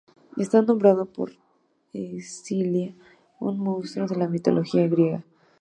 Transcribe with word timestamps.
Está 0.43 0.63
nombrado 0.63 1.03
por 1.15 1.29
Escila, 1.93 2.87
un 3.39 3.59
monstruo 3.59 4.07
de 4.07 4.15
la 4.15 4.27
mitología 4.27 4.87
griega. 4.87 5.23